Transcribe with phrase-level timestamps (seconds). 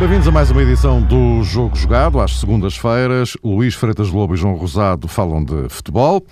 [0.00, 2.18] Bem-vindos a mais uma edição do Jogo Jogado.
[2.18, 6.24] Às segundas-feiras, Luís Freitas Lobo e João Rosado falam de futebol.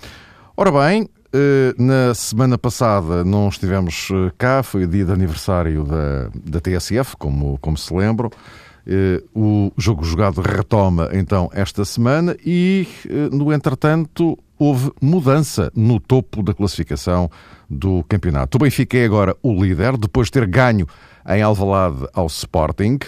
[0.57, 1.07] Ora bem,
[1.77, 7.15] na semana passada não estivemos eh, cá, foi o dia de aniversário da, da TSF,
[7.17, 8.29] como, como se lembram.
[8.85, 12.87] Eh, o Jogo Jogado retoma então esta semana e,
[13.31, 17.29] no entretanto, houve mudança no topo da classificação
[17.69, 18.57] do campeonato.
[18.57, 20.87] O Benfica é agora o líder, depois de ter ganho
[21.27, 22.99] em Alvalade ao Sporting.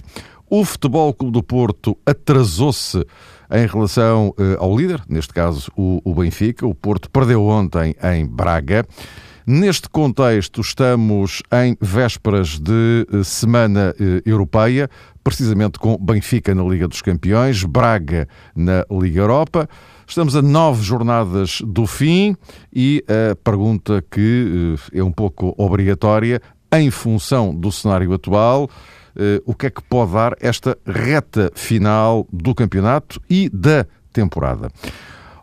[0.49, 3.05] O Futebol Clube do Porto atrasou-se
[3.51, 6.65] em relação uh, ao líder, neste caso o, Benfica.
[6.65, 8.85] O Porto perdeu ontem em Braga.
[9.45, 14.89] Neste contexto, estamos em vésperas de uh, semana uh, europeia,
[15.23, 19.67] precisamente com Benfica na Liga dos Campeões, Braga na Liga Europa.
[20.07, 22.35] Estamos a nove jornadas do fim
[22.73, 28.98] e a pergunta que é um pouco obrigatória, em função do cenário atual, eh,
[29.45, 34.69] o que é que pode dar esta reta final do campeonato e da temporada.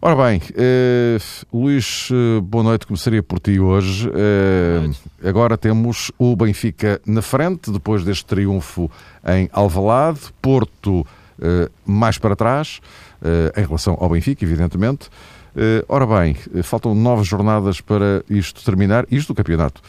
[0.00, 1.18] Ora bem, eh,
[1.52, 4.08] Luís, eh, boa noite, começaria por ti hoje.
[4.14, 8.88] Eh, agora temos o Benfica na frente, depois deste triunfo
[9.26, 11.04] em Alvalade, Porto
[11.40, 12.80] eh, mais para trás,
[13.20, 15.08] eh, em relação ao Benfica, evidentemente.
[15.88, 19.80] ora bem, faltam nove jornadas para isto terminar, isto do campeonato.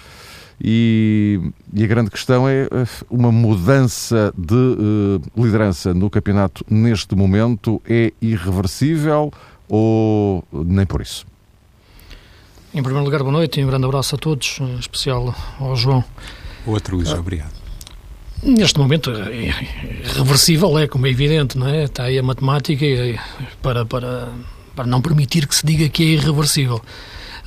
[0.60, 1.40] E,
[1.72, 7.80] e, a grande questão é eh, uma mudança de uh, liderança no campeonato neste momento
[7.88, 9.32] é irreversível
[9.70, 11.28] ou nem por isso?
[12.74, 16.04] Em primeiro lugar, boa noite e um grande abraço a todos, em especial ao João.
[16.66, 17.54] Outro, Luís, ah, obrigado.
[18.44, 19.54] Neste momento, é
[20.16, 21.86] reversível, é como é evidente, não é?
[21.86, 22.86] Está aí a matemática
[23.62, 24.30] para, para,
[24.76, 26.82] para não permitir que se diga que é irreversível.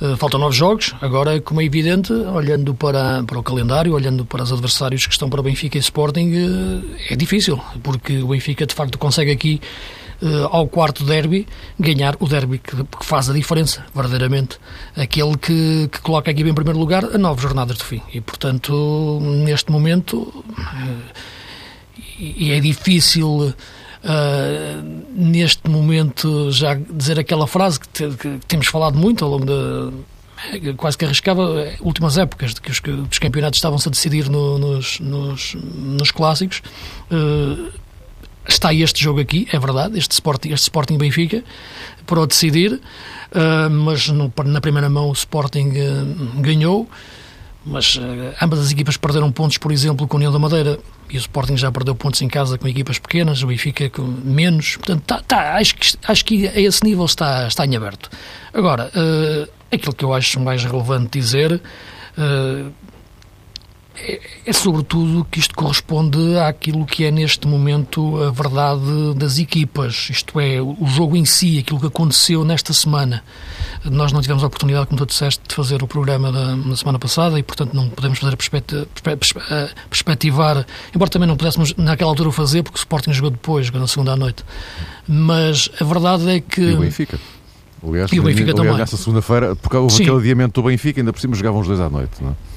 [0.01, 0.95] Eh, faltam nove jogos.
[0.99, 5.29] Agora, como é evidente, olhando para, para o calendário, olhando para os adversários que estão
[5.29, 9.61] para o Benfica e Sporting, eh, é difícil, porque o Benfica de facto consegue aqui
[10.23, 11.47] Uh, ao quarto derby,
[11.79, 14.59] ganhar o derby que, faz a diferença, verdadeiramente.
[14.95, 18.03] Aquele que, que coloca a equipa em primeiro lugar a nove jornadas de fim.
[18.13, 20.45] E, portanto, neste momento,
[22.19, 23.51] e é difícil
[24.03, 29.45] Uh, neste momento já dizer aquela frase que, te, que, temos falado muito ao longo
[29.45, 29.91] da
[30.75, 32.81] quase que arriscava últimas épocas de que os,
[33.11, 36.63] os campeonatos estavam-se a decidir no, nos, nos, nos, clássicos.
[37.11, 37.71] Uh,
[38.47, 41.43] está este jogo aqui, é verdade este Sporting, este Sporting Benfica
[42.07, 45.71] para o decidir uh, mas no, na primeira mão o Sporting
[46.37, 46.89] ganhou
[47.65, 48.01] mas uh,
[48.41, 50.79] ambas as equipas perderam pontos, por exemplo, com o União da Madeira
[51.09, 54.77] e o Sporting já perdeu pontos em casa com equipas pequenas, o Benfica com menos.
[54.77, 58.09] Portanto, tá, tá, acho, que, acho que a esse nível está, está em aberto.
[58.53, 61.61] Agora, uh, aquilo que eu acho mais relevante dizer.
[62.17, 62.71] Uh,
[63.95, 70.07] é, é, sobretudo que isto corresponde àquilo que é neste momento a verdade das equipas,
[70.09, 73.23] isto é, o jogo em si, aquilo que aconteceu nesta semana.
[73.83, 76.97] Nós não tivemos a oportunidade, como tu disseste, de fazer o programa da, na semana
[76.99, 78.37] passada e, portanto, não podemos fazer a
[79.89, 80.65] perspectivar,
[80.95, 83.87] embora também não pudéssemos naquela altura o fazer, porque o Sporting jogou depois, jogou na
[83.87, 84.43] segunda à noite.
[85.07, 86.61] Mas a verdade é que.
[86.61, 87.19] E o Benfica.
[87.85, 88.77] Aliás, e o Benfica aliás, também.
[88.77, 90.03] nessa segunda-feira, porque houve Sim.
[90.03, 92.50] aquele adiamento do Benfica, ainda por cima jogavam os dois à noite, não é?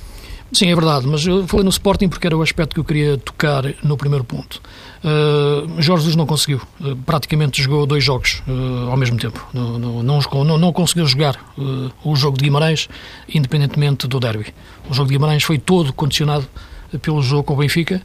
[0.53, 3.19] Sim, é verdade, mas eu falei no Sporting porque era o aspecto que eu queria
[3.19, 4.60] tocar no primeiro ponto.
[5.03, 9.44] Uh, Jorge Jesus não conseguiu, uh, praticamente jogou dois jogos uh, ao mesmo tempo.
[9.53, 11.38] Não, não, não, não conseguiu jogar
[12.05, 12.88] o jogo de Guimarães,
[13.28, 14.55] independentemente do derby.
[14.88, 16.47] O jogo de Guimarães foi todo condicionado
[17.03, 18.00] pelo jogo com o Benfica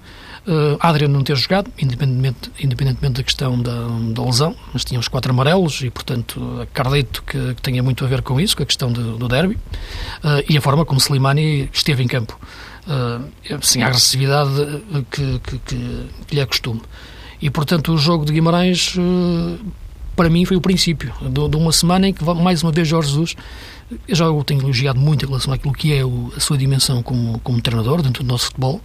[0.48, 5.08] Uh, Adriano não ter jogado, independentemente, independentemente da questão da, da, lesão, mas tinha os
[5.08, 8.66] quatro amarelos e, portanto, acredito que, que tenha muito a ver com isso, com a
[8.66, 12.40] questão do, do derby, uh, e a forma como Slimani esteve em campo,
[12.88, 16.82] uh, sem a agressividade que, que, que, lhe é costume.
[17.42, 18.96] E, portanto, o jogo de Guimarães,
[20.16, 23.09] para mim, foi o princípio de, de, uma semana em que, mais uma vez, Jorge
[23.09, 23.35] Jesus
[24.08, 27.02] eu já o tenho elogiado muito em relação àquilo que é o, a sua dimensão
[27.02, 28.82] como, como treinador dentro do nosso futebol,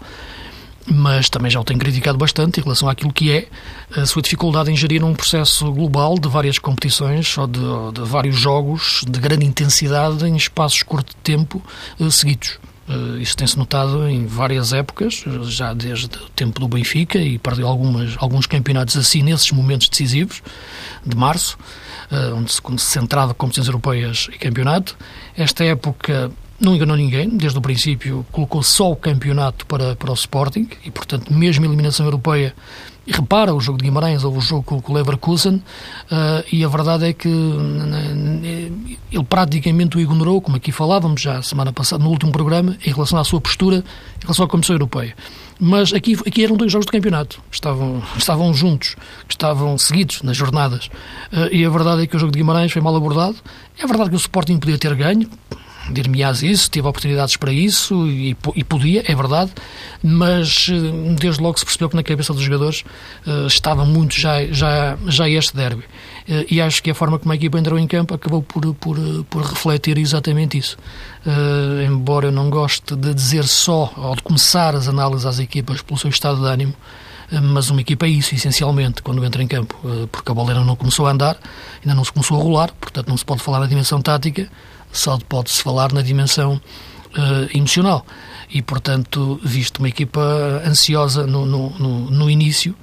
[0.86, 3.48] mas também já o tenho criticado bastante em relação àquilo que é
[3.96, 8.02] a sua dificuldade em gerir um processo global de várias competições ou de, ou de
[8.02, 11.62] vários jogos de grande intensidade em espaços curtos de tempo
[11.98, 12.58] uh, seguidos.
[12.86, 17.66] Uh, isso tem-se notado em várias épocas, já desde o tempo do Benfica, e perdeu
[17.66, 20.42] algumas, alguns campeonatos assim nesses momentos decisivos,
[21.04, 21.56] de março,
[22.36, 24.96] onde se, se centrava competições europeias e campeonato.
[25.34, 30.14] Esta época não enganou ninguém, desde o princípio colocou só o campeonato para, para o
[30.14, 32.54] Sporting e, portanto, mesmo a eliminação europeia,
[33.06, 37.06] repara o jogo de Guimarães ou o jogo com o Leverkusen, uh, e a verdade
[37.06, 42.76] é que ele praticamente o ignorou, como aqui falávamos já semana passada, no último programa,
[42.84, 45.14] em relação à sua postura em relação à Comissão Europeia.
[45.60, 48.96] Mas aqui, aqui eram dois jogos de campeonato, estavam, estavam juntos,
[49.28, 50.86] estavam seguidos nas jornadas,
[51.32, 53.36] uh, e a verdade é que o jogo de Guimarães foi mal abordado.
[53.78, 55.28] É verdade que o Sporting podia ter ganho,
[55.90, 59.52] dir-me-ás isso, tive oportunidades para isso e, e, podia, é verdade,
[60.02, 62.84] mas eh, desde logo se percebeu que na cabeça dos jogadores
[63.26, 65.82] uh, estava muito já, já, já este derby.
[66.28, 68.96] Uh, e acho que a forma como a equipa entrou em campo acabou por, por,
[69.28, 70.76] por refletir exatamente isso.
[71.26, 75.82] Uh, embora eu não goste de dizer só, ou de começar as análises às equipas
[75.82, 76.74] pelo seu estado de ânimo,
[77.42, 79.74] mas uma equipa é isso, essencialmente, quando entra em campo,
[80.12, 81.36] porque a bola ainda não começou a andar,
[81.82, 84.46] ainda não se começou a rolar, portanto não se pode falar na dimensão tática,
[84.94, 88.06] só pode-se falar na dimensão uh, emocional.
[88.50, 90.20] E, portanto, visto uma equipa
[90.64, 92.74] ansiosa no, no, no, início,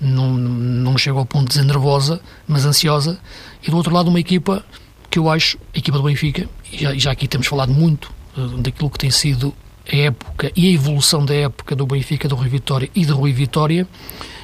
[0.00, 3.20] não, não chegou ao ponto de dizer nervosa, mas ansiosa,
[3.62, 4.64] e do outro lado uma equipa
[5.10, 8.56] que eu acho, a equipa do Benfica, e já, já aqui temos falado muito uh,
[8.58, 9.54] daquilo que tem sido
[9.90, 13.32] a época e a evolução da época do Benfica, do Rui Vitória e do Rui
[13.32, 13.86] Vitória,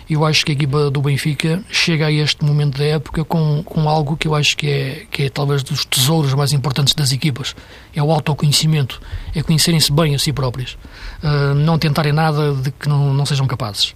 [0.08, 3.88] eu acho que a equipa do Benfica chega a este momento da época com, com
[3.88, 7.54] algo que eu acho que é, que é talvez dos tesouros mais importantes das equipas.
[7.94, 9.00] É o autoconhecimento,
[9.34, 10.76] é conhecerem-se bem a si próprias,
[11.22, 13.94] uh, não tentarem nada de que não, não sejam capazes.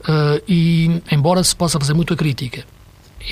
[0.00, 2.64] Uh, e, embora se possa fazer muita crítica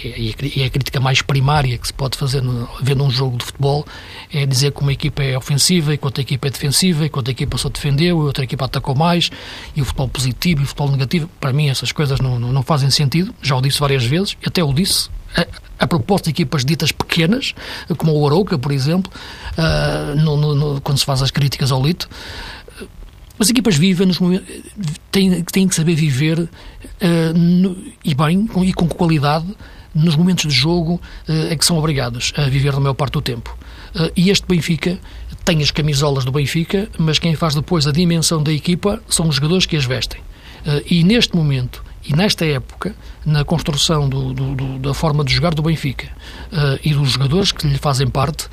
[0.05, 3.45] e é a crítica mais primária que se pode fazer no, vendo um jogo de
[3.45, 3.87] futebol,
[4.33, 7.29] é dizer que uma equipa é ofensiva e quanto a equipa é defensiva, e quanto
[7.29, 9.31] a equipa só defendeu e outra equipa atacou mais,
[9.75, 11.31] e o futebol positivo e o futebol negativo.
[11.41, 13.35] Para mim, essas coisas não, não, não fazem sentido.
[13.41, 15.09] Já o disse várias vezes, até o disse.
[15.37, 15.47] A,
[15.79, 17.55] a propósito de equipas ditas pequenas,
[17.99, 19.13] como o Arouca, por exemplo,
[19.59, 22.09] uh, no, no, quando se faz as críticas ao Lito,
[23.39, 24.49] as equipas vivem nos momentos,
[25.11, 26.49] têm, têm que saber viver uh,
[27.35, 29.47] no, e bem e com qualidade
[29.97, 33.23] nos momentos de jogo uh, é que são obrigados a viver na maior parte do
[33.23, 33.57] tempo.
[33.95, 34.99] Uh, e este Benfica
[35.45, 39.37] tem as camisolas do Benfica, mas quem faz depois a dimensão da equipa são os
[39.37, 40.21] jogadores que as vestem.
[40.21, 42.95] Uh, e neste momento e nesta época,
[43.25, 46.09] na construção do, do, do, da forma de jogar do Benfica
[46.85, 48.47] e dos jogadores que lhe fazem parte,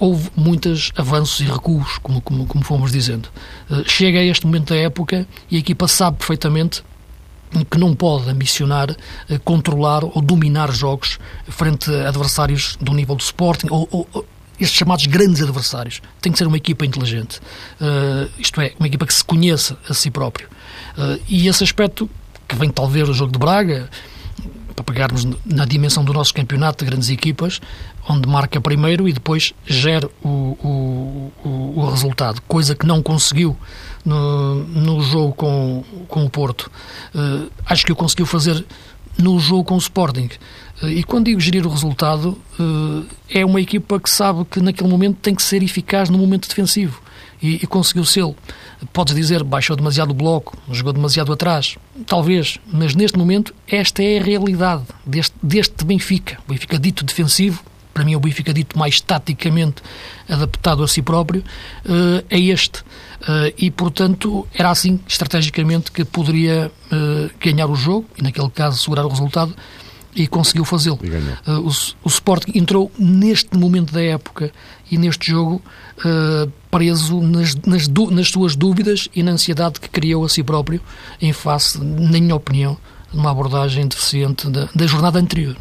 [0.00, 3.28] houve muitos avanços e recuos, como, como, como fomos dizendo.
[3.86, 6.82] chega a este momento da época e a equipa sabe perfeitamente
[7.70, 8.90] que não pode ambicionar
[9.28, 11.18] eh, controlar ou dominar jogos
[11.48, 14.26] frente a adversários do nível do Sporting ou, ou
[14.60, 16.02] estes chamados grandes adversários.
[16.20, 17.40] Tem que ser uma equipa inteligente,
[17.80, 20.48] uh, isto é, uma equipa que se conheça a si próprio.
[20.96, 22.10] Uh, e esse aspecto,
[22.46, 23.88] que vem talvez do jogo de Braga,
[24.74, 27.60] para pegarmos na dimensão do nosso campeonato de grandes equipas,
[28.08, 33.56] onde marca primeiro e depois gera o, o, o, o resultado, coisa que não conseguiu
[34.04, 36.70] no, no jogo com, com o Porto.
[37.14, 38.64] Uh, acho que o conseguiu fazer
[39.18, 40.30] no jogo com o Sporting.
[40.82, 44.88] Uh, e quando digo gerir o resultado, uh, é uma equipa que sabe que naquele
[44.88, 47.02] momento tem que ser eficaz no momento defensivo.
[47.40, 48.24] E, e conseguiu ser.
[48.92, 51.76] Podes dizer, baixou demasiado o bloco, jogou demasiado atrás.
[52.06, 56.38] Talvez, mas neste momento esta é a realidade deste, deste Benfica.
[56.48, 57.62] Benfica dito defensivo,
[57.98, 59.82] para mim é o Benfica dito mais taticamente
[60.28, 61.42] adaptado a si próprio,
[61.84, 62.78] uh, é este.
[62.78, 68.78] Uh, e, portanto, era assim, estrategicamente, que poderia uh, ganhar o jogo, e naquele caso
[68.78, 69.52] segurar o resultado,
[70.14, 70.96] e conseguiu fazê-lo.
[71.44, 71.72] Uh, o,
[72.04, 74.52] o Sporting entrou neste momento da época
[74.88, 75.60] e neste jogo
[76.70, 80.80] preso nas, nas, nas suas dúvidas e na ansiedade que criou a si próprio
[81.20, 82.78] em face, na minha opinião,
[83.12, 85.56] de uma abordagem deficiente da, da jornada anterior.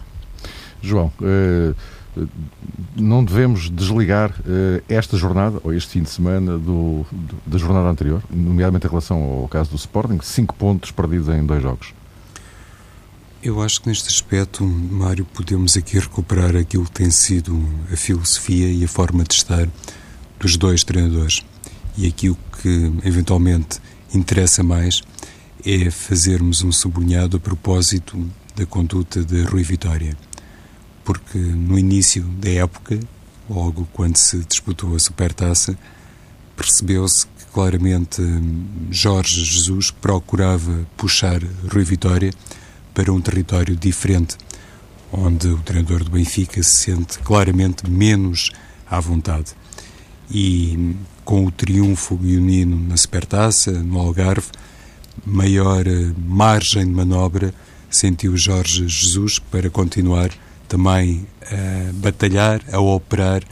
[0.82, 1.12] João,
[2.96, 7.88] não devemos desligar uh, esta jornada, ou este fim de semana, do, do, da jornada
[7.88, 11.94] anterior, nomeadamente em relação ao caso do Sporting, cinco pontos perdidos em dois jogos.
[13.42, 18.68] Eu acho que neste aspecto, Mário, podemos aqui recuperar aquilo que tem sido a filosofia
[18.68, 19.70] e a forma de estar
[20.40, 21.46] dos dois treinadores.
[21.96, 23.80] E aqui o que eventualmente
[24.14, 25.02] interessa mais
[25.66, 28.18] é fazermos um sublinhado a propósito
[28.56, 30.18] da conduta de Rui Vitória
[31.08, 33.00] porque no início da época,
[33.50, 35.80] logo quando se disputou a Supertaça,
[36.54, 42.34] percebeu-se que claramente hum, Jorge Jesus procurava puxar Rui Vitória
[42.94, 44.36] para um território diferente,
[45.10, 48.52] onde o treinador do Benfica se sente claramente menos
[48.86, 49.54] à vontade.
[50.30, 54.50] E hum, com o triunfo guionino na Supertaça, no Algarve,
[55.26, 57.54] maior hum, margem de manobra
[57.90, 60.32] sentiu Jorge Jesus para continuar
[60.68, 63.44] também a batalhar, a operar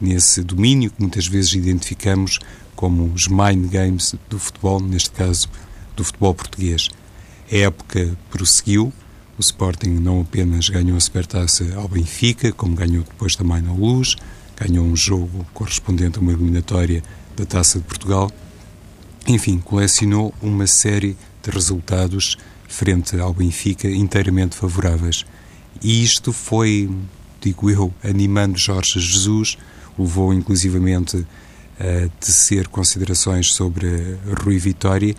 [0.00, 2.38] nesse domínio que muitas vezes identificamos
[2.74, 5.48] como os mind games do futebol, neste caso
[5.96, 6.90] do futebol português.
[7.50, 8.92] A época prosseguiu,
[9.38, 14.16] o Sporting não apenas ganhou a Supertaça ao Benfica, como ganhou depois também na Luz,
[14.56, 17.02] ganhou um jogo correspondente a uma eliminatória
[17.36, 18.30] da Taça de Portugal.
[19.26, 22.36] Enfim, colecionou uma série de resultados
[22.68, 25.24] frente ao Benfica inteiramente favoráveis.
[25.82, 26.90] E isto foi,
[27.40, 29.58] digo eu, animando Jorge Jesus,
[29.98, 31.26] levou inclusivamente
[31.78, 35.14] a tecer considerações sobre Rui Vitória,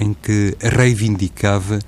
[0.00, 1.78] em que reivindicava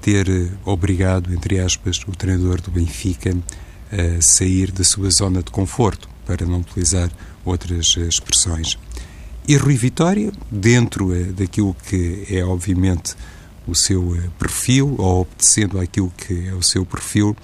[0.00, 0.26] ter
[0.64, 3.36] obrigado, entre aspas, o treinador do Benfica
[3.92, 7.10] a sair da sua zona de conforto, para não utilizar
[7.44, 8.78] outras expressões.
[9.46, 13.14] E Rui Vitória, dentro eh, daquilo que é obviamente
[13.66, 17.36] o seu eh, perfil, ou obedecendo àquilo que é o seu perfil,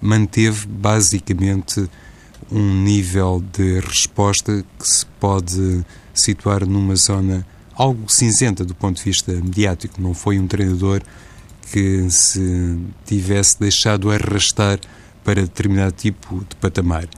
[0.00, 1.88] manteve basicamente
[2.50, 9.04] um nível de resposta que se pode situar numa zona algo cinzenta do ponto de
[9.04, 10.00] vista mediático.
[10.00, 11.02] Não foi um treinador
[11.70, 14.78] que se tivesse deixado arrastar
[15.24, 17.08] para determinado tipo de patamar.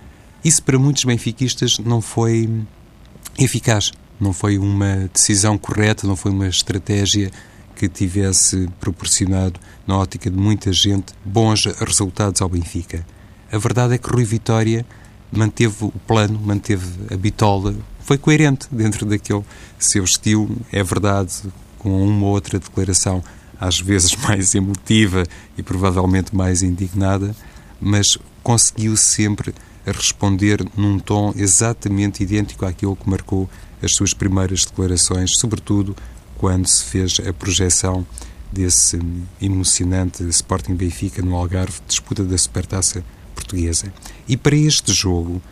[0.45, 2.49] Isso para muitos benfiquistas não foi
[3.39, 7.31] eficaz, não foi uma decisão correta, não foi uma estratégia
[7.75, 13.05] que tivesse proporcionado, na ótica de muita gente, bons resultados ao Benfica.
[13.51, 14.87] A verdade é que Rui Vitória
[15.31, 19.45] manteve o plano, manteve a bitola, foi coerente dentro daquele
[19.79, 20.57] seu estilo.
[20.71, 21.33] É verdade,
[21.79, 23.23] com uma ou outra declaração,
[23.59, 25.25] às vezes mais emotiva
[25.57, 27.35] e provavelmente mais indignada,
[27.81, 29.55] mas conseguiu sempre
[29.87, 33.49] responder num tom exatamente idêntico àquilo que marcou
[33.83, 35.95] as suas primeiras declarações, sobretudo
[36.39, 38.07] quando se fez a projeção
[38.53, 38.99] desse
[39.41, 43.93] emocionante Sporting Benfica no Algarve, disputa da Supertaça portuguesa.
[44.29, 45.43] E para este jogo,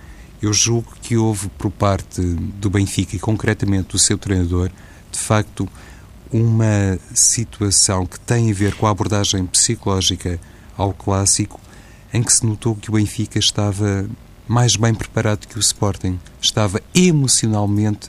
[0.40, 4.70] eu julgo que houve por parte do Benfica e concretamente do seu treinador,
[5.10, 5.68] de facto,
[6.32, 10.40] uma situação que tem a ver com a abordagem psicológica
[10.76, 11.60] ao clássico,
[12.12, 14.08] em que se notou que o Benfica estava
[14.48, 18.08] mais bem preparado que o Sporting, estava emocionalmente,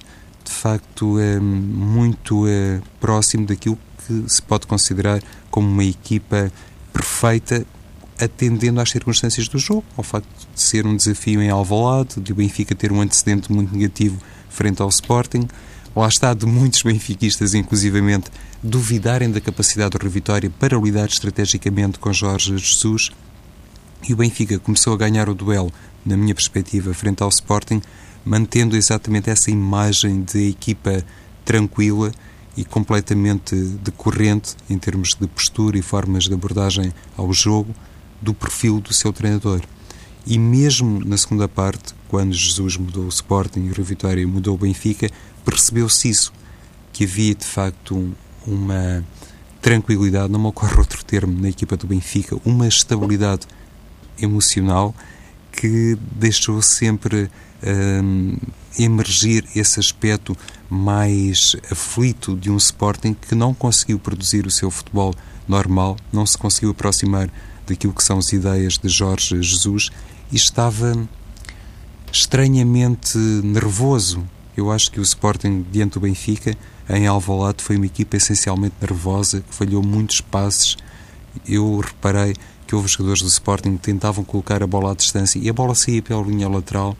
[0.53, 6.51] facto, eh, muito eh, próximo daquilo que se pode considerar como uma equipa
[6.91, 7.65] perfeita
[8.19, 12.35] atendendo às circunstâncias do jogo, ao facto de ser um desafio em Alvalade, de o
[12.35, 14.19] Benfica ter um antecedente muito negativo
[14.49, 15.47] frente ao Sporting,
[15.95, 18.29] lá está de muitos benfiquistas, inclusivamente,
[18.61, 23.11] duvidarem da capacidade do Vitória para lidar estrategicamente com Jorge Jesus,
[24.07, 25.71] e o Benfica começou a ganhar o duelo,
[26.05, 27.81] na minha perspectiva, frente ao Sporting,
[28.25, 31.03] mantendo exatamente essa imagem de equipa
[31.43, 32.11] tranquila
[32.55, 37.73] e completamente decorrente em termos de postura e formas de abordagem ao jogo,
[38.21, 39.61] do perfil do seu treinador.
[40.25, 44.55] E mesmo na segunda parte, quando Jesus mudou o Sporting e o Rio Vitória mudou
[44.55, 45.09] o Benfica,
[45.43, 46.31] percebeu-se isso,
[46.93, 48.13] que havia de facto
[48.47, 49.03] uma
[49.61, 53.47] tranquilidade, não me ocorre outro termo, na equipa do Benfica, uma estabilidade
[54.21, 54.95] emocional
[55.51, 57.29] que deixou sempre
[57.65, 58.37] hum,
[58.77, 60.37] emergir esse aspecto
[60.69, 65.13] mais aflito de um Sporting que não conseguiu produzir o seu futebol
[65.47, 67.29] normal, não se conseguiu aproximar
[67.67, 69.89] daquilo que são as ideias de Jorge Jesus
[70.31, 71.07] e estava
[72.11, 74.23] estranhamente nervoso.
[74.55, 76.55] Eu acho que o Sporting diante do Benfica
[76.89, 80.77] em Alvalade foi uma equipa essencialmente nervosa, que falhou muitos passes.
[81.47, 82.35] Eu reparei
[82.67, 85.73] que houve jogadores do Sporting que tentavam colocar a bola à distância e a bola
[85.73, 86.95] saía pela linha lateral.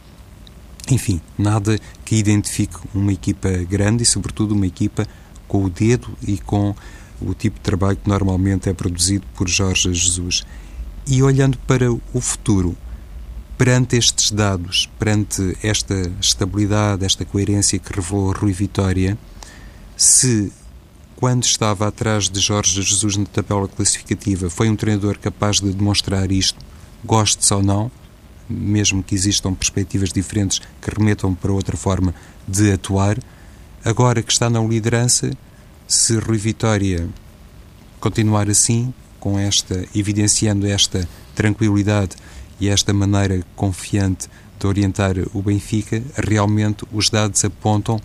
[0.90, 5.08] Enfim, nada que identifique uma equipa grande e, sobretudo, uma equipa
[5.48, 6.76] com o dedo e com
[7.22, 10.46] o tipo de trabalho que normalmente é produzido por Jorge Jesus.
[11.08, 12.76] E olhando para o futuro,
[13.58, 19.18] perante estes dados, perante esta estabilidade, esta coerência que revelou Rui Vitória,
[19.96, 20.52] se
[21.16, 26.32] quando estava atrás de Jorge Jesus na tabela classificativa foi um treinador capaz de demonstrar
[26.32, 26.60] isto,
[27.06, 27.92] goste-se ou não,
[28.50, 32.14] mesmo que existam perspectivas diferentes que remetam para outra forma
[32.48, 33.18] de atuar,
[33.84, 35.32] agora que está na liderança,
[35.88, 37.08] se Rui Vitória
[38.00, 42.16] continuar assim, com esta, evidenciando esta tranquilidade
[42.60, 44.28] e esta maneira confiante
[44.60, 48.00] de orientar o Benfica, realmente os dados apontam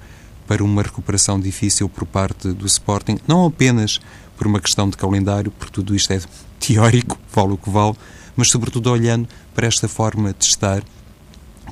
[0.47, 4.01] para uma recuperação difícil por parte do Sporting, não apenas
[4.37, 6.21] por uma questão de calendário, porque tudo isto é
[6.59, 7.97] teórico, vale o que vale,
[8.39, 10.81] mas sobretudo olhando para esta forma de estar,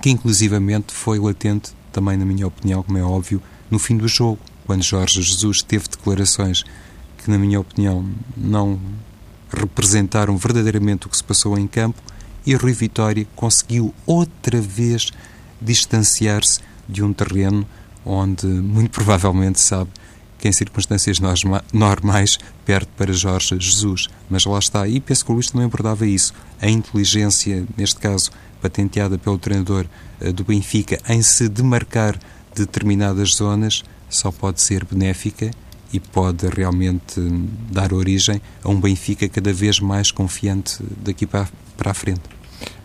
[0.03, 4.41] que inclusivamente foi latente, também na minha opinião, como é óbvio, no fim do jogo
[4.67, 6.65] quando Jorge Jesus teve declarações
[7.19, 8.05] que, na minha opinião,
[8.37, 8.81] não
[9.49, 12.03] representaram verdadeiramente o que se passou em campo,
[12.45, 15.13] e Rui Vitória conseguiu outra vez
[15.63, 16.59] distanciar-se
[16.89, 17.65] de um terreno
[18.05, 19.91] onde, muito provavelmente, sabe
[20.39, 21.19] que em circunstâncias
[21.73, 24.09] normais perde para Jorge Jesus.
[24.29, 26.33] Mas lá está, e penso que o Luís também abordava isso.
[26.61, 29.87] A inteligência, neste caso, patenteada pelo treinador
[30.21, 32.19] eh, do Benfica, em se demarcar
[32.55, 35.51] determinadas zonas, só pode ser benéfica
[35.93, 37.21] e pode realmente
[37.71, 42.23] dar origem a um Benfica cada vez mais confiante daqui para, para a frente.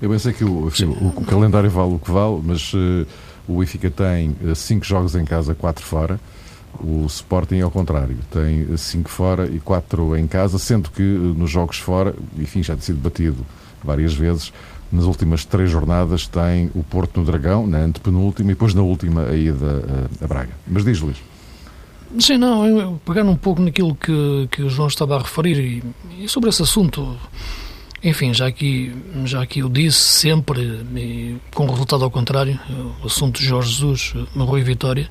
[0.01, 3.07] Eu pensei que o, enfim, o, o, calendário vale o que vale, mas uh,
[3.47, 6.19] o Benfica tem 5 uh, jogos em casa, 4 fora.
[6.79, 11.49] O Sporting, ao contrário, tem 5 fora e 4 em casa, sendo que uh, nos
[11.49, 13.45] jogos fora, enfim, já tem sido batido
[13.83, 14.51] várias vezes,
[14.91, 19.23] nas últimas três jornadas tem o Porto no Dragão, na antepenúltima, e depois na última
[19.23, 20.51] a ida a, a Braga.
[20.67, 21.17] Mas diz, Luís.
[22.19, 26.23] Sim, não, eu, pegando um pouco naquilo que, que o João estava a referir e,
[26.23, 27.17] e sobre esse assunto,
[28.03, 30.61] enfim, já aqui, já aqui eu disse sempre,
[30.95, 32.59] e com resultado ao contrário,
[33.01, 35.09] o assunto de Jorge Jesus, Rui Vitória,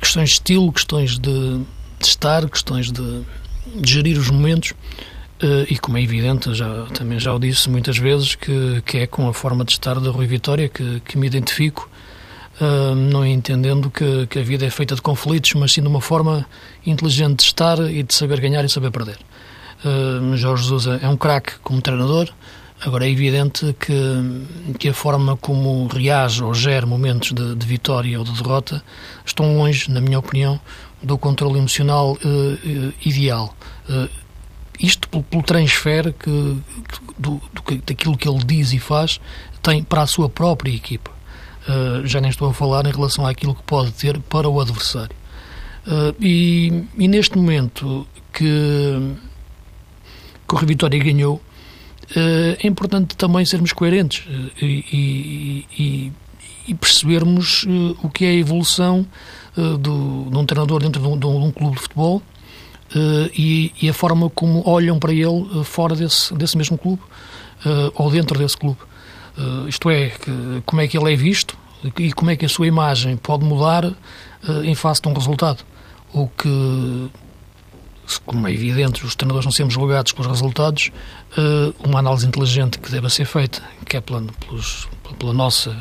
[0.00, 3.22] questões de estilo, questões de, de estar, questões de,
[3.74, 4.72] de, gerir os momentos,
[5.42, 9.06] eh, e como é evidente, já, também já o disse muitas vezes, que, que é
[9.06, 11.88] com a forma de estar da Rui Vitória que, que me identifico,
[12.60, 16.00] uh, não entendendo que, que, a vida é feita de conflitos, mas sim de uma
[16.00, 16.46] forma
[16.86, 19.18] inteligente de estar e de saber ganhar e saber perder.
[19.84, 22.28] Uh, Jorge Jesus é um craque como treinador,
[22.80, 28.18] agora é evidente que, que a forma como reage ou gera momentos de, de vitória
[28.18, 28.82] ou de derrota
[29.24, 30.60] estão longe, na minha opinião,
[31.02, 33.54] do controle emocional uh, ideal
[34.80, 36.30] isto pelo, pelo transfer que,
[37.18, 39.20] do, do, daquilo que ele diz e faz
[39.62, 41.10] tem para a sua própria equipa.
[41.68, 45.14] Uh, já nem estou a falar em relação àquilo que pode ter para o adversário.
[45.86, 49.14] Uh, e, e, neste momento que,
[50.48, 51.40] que o Vitória ganhou, uh,
[52.14, 54.24] é importante também sermos coerentes
[54.60, 56.12] e, e,
[56.66, 57.64] e, percebermos
[58.02, 59.06] o que é a evolução
[59.56, 62.22] do, de um treinador dentro de um, de um clube de futebol
[63.36, 67.02] e, a forma como olham para ele fora desse, desse mesmo clube
[67.94, 68.78] ou dentro desse clube.
[69.68, 70.12] Isto é,
[70.66, 71.56] como é que ele é visto
[71.98, 73.92] e como é que a sua imagem pode mudar
[74.64, 75.64] em face de um resultado.
[76.12, 77.08] O que,
[78.18, 80.90] como é evidente, os treinadores não sermos julgados pelos resultados,
[81.36, 85.76] uh, uma análise inteligente que deve ser feita, que é pela, pelos, pela nossa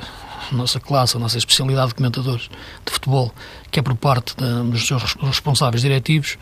[0.51, 2.49] nossa classe, a nossa especialidade de comentadores
[2.83, 3.31] de futebol,
[3.69, 4.33] que é por parte
[4.71, 6.39] dos seus responsáveis diretivos,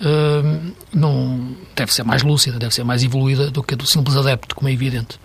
[0.00, 4.16] uh, não deve ser mais lúcida, deve ser mais evoluída do que a do simples
[4.16, 5.18] adepto, como é evidente.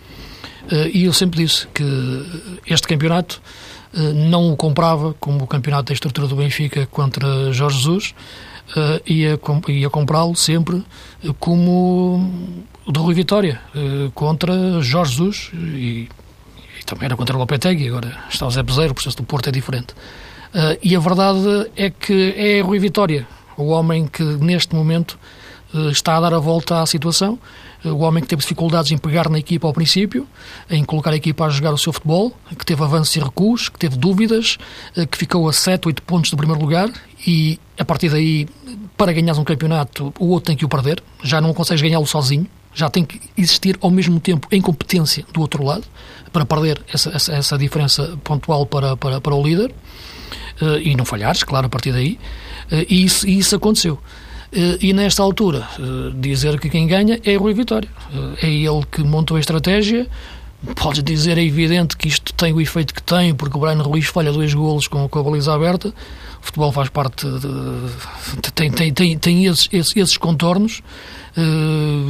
[0.71, 1.83] Eh, e eu sempre disse que
[2.67, 3.41] este campeonato
[3.93, 8.15] eh, não o comprava como o campeonato da estrutura do Benfica contra Jorge Jesus,
[8.75, 10.83] eh, ia, ia comprá-lo sempre
[11.39, 13.59] como o de Rui Vitória
[14.13, 16.07] contra Jorge Jesus e,
[16.79, 19.49] e também era contra o Lopetegui, agora está o Zé Bezeiro, o processo do Porto
[19.49, 19.95] é diferente.
[20.83, 25.17] E a verdade é que é Rui Vitória, o homem que neste momento
[25.91, 27.39] está a dar a volta à situação
[27.91, 30.27] o homem que teve dificuldades em pegar na equipa ao princípio,
[30.69, 33.77] em colocar a equipa a jogar o seu futebol, que teve avanços e recuos, que
[33.77, 34.57] teve dúvidas,
[34.95, 36.91] eh, que ficou a 7, 8 pontos do primeiro lugar
[37.25, 38.47] e a partir daí,
[38.97, 42.47] para ganhar um campeonato, o outro tem que o perder, já não consegues ganhá-lo sozinho,
[42.73, 45.83] já tem que existir ao mesmo tempo em competência do outro lado,
[46.31, 49.73] para perder essa, essa, essa diferença pontual para, para, para o líder.
[50.61, 52.17] Uh, e não falhares, claro, a partir daí.
[52.71, 53.99] Uh, e, isso, e isso aconteceu.
[54.55, 57.89] Eh, e nesta altura, eh, dizer que quem ganha é Rui Vitória.
[58.41, 60.07] Eh, é ele que montou a estratégia.
[60.75, 64.07] Podes dizer, é evidente que isto tem o efeito que tem, porque o Brian Ruiz
[64.07, 65.89] falha dois golos com, a baliza aberta.
[66.41, 70.81] O futebol faz parte, de, tem, tem, tem, tem esses, esses, esses contornos,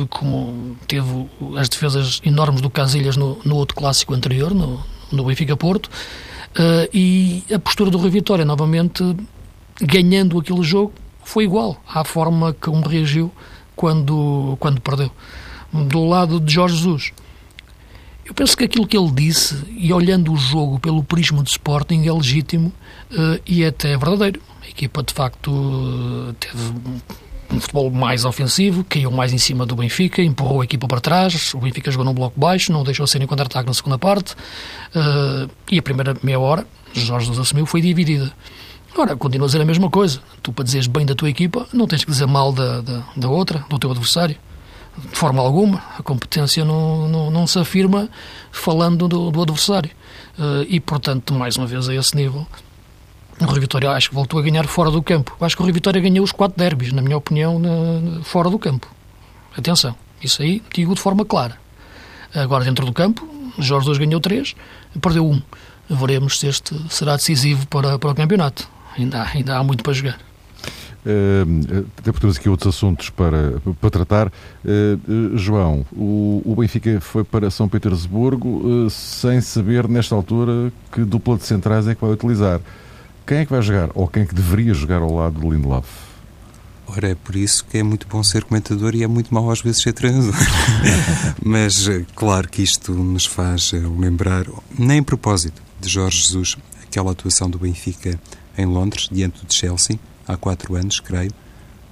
[0.09, 1.27] como teve
[1.57, 4.81] as defesas enormes do Casilhas no, no outro clássico anterior, no,
[5.11, 5.89] no Benfica-Porto,
[6.93, 9.03] e a postura do Rui Vitória, novamente,
[9.81, 10.93] ganhando aquele jogo,
[11.25, 13.29] foi igual à forma como reagiu
[13.75, 15.11] quando, quando perdeu.
[15.73, 17.11] Do lado de Jorge Jesus,
[18.23, 22.07] eu penso que aquilo que ele disse, e olhando o jogo pelo prisma de Sporting,
[22.07, 22.71] é legítimo
[23.11, 24.39] uh, e até verdadeiro.
[24.63, 26.73] A equipa, de facto, teve
[27.51, 31.53] um futebol mais ofensivo, caiu mais em cima do Benfica, empurrou a equipa para trás,
[31.53, 35.49] o Benfica jogou num bloco baixo, não deixou ser em contra-ataque na segunda parte, uh,
[35.71, 38.31] e a primeira meia hora, Jorge Jesus assumiu, foi dividida.
[38.97, 40.21] Ora, continua a dizer a mesma coisa.
[40.41, 43.29] Tu, para dizeres bem da tua equipa, não tens que dizer mal da, da, da
[43.29, 44.37] outra, do teu adversário.
[44.97, 45.83] De forma alguma.
[45.99, 48.07] A competência não, não, não se afirma
[48.51, 49.91] falando do, do adversário.
[50.39, 52.47] Uh, e, portanto, mais uma vez, a esse nível,
[53.41, 55.35] o Rio Vitória acho que voltou a ganhar fora do campo.
[55.41, 58.57] Acho que o Rio Vitória ganhou os quatro derbys, na minha opinião, na, fora do
[58.57, 58.87] campo.
[59.57, 61.57] Atenção, isso aí digo de forma clara.
[62.33, 63.27] Agora, dentro do campo,
[63.59, 64.55] Jorge II ganhou três,
[65.01, 65.41] perdeu um.
[65.89, 68.74] veremos se este será decisivo para, para o campeonato.
[68.97, 70.19] Ainda há, ainda há muito para jogar.
[71.05, 74.27] Uh, até porque temos aqui outros assuntos para, para tratar.
[74.27, 81.01] Uh, João, o, o, Benfica foi para São Petersburgo uh, sem saber, nesta altura, que
[81.01, 82.59] dupla de centrais é que vai utilizar.
[83.27, 83.89] Quem é que vai jogar?
[83.93, 85.87] Ou quem é que deveria jogar ao lado de Lindelof?
[86.87, 89.61] Ora, é por isso que é muito bom ser comentador e é muito mau às
[89.61, 90.33] vezes ser treinador.
[91.43, 94.45] Mas, claro que isto nos faz lembrar,
[94.77, 98.19] nem propósito, de Jorge Jesus, aquela atuação do Benfica
[98.57, 101.31] em Londres, diante do Chelsea, há quatro anos, creio,